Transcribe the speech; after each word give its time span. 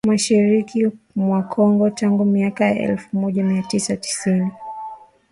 mashariki 0.07 0.79
mwa 1.25 1.41
Kongo 1.53 1.89
tangu 1.89 2.25
miaka 2.25 2.65
ya 2.65 2.75
elfu 2.79 3.17
moja 3.19 3.43
mia 3.43 3.61
tisa 3.63 3.97
tisini 3.97 4.51